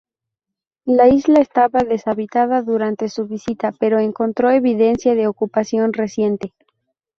La 0.87 1.09
isla 1.09 1.41
estaba 1.41 1.81
deshabitada 1.83 2.63
durante 2.63 3.07
su 3.07 3.27
visita, 3.27 3.71
pero 3.79 3.99
encontró 3.99 4.49
evidencia 4.49 5.13
de 5.13 5.27
ocupación 5.27 5.93
reciente. 5.93 6.53